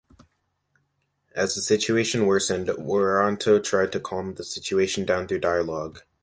As 1.35 1.53
the 1.53 1.61
situation 1.61 2.25
worsened, 2.25 2.67
Wiranto 2.69 3.63
tried 3.63 3.91
to 3.91 3.99
calm 3.99 4.33
the 4.33 4.43
situation 4.43 5.05
down 5.05 5.27
through 5.27 5.41
dialogue. 5.41 5.99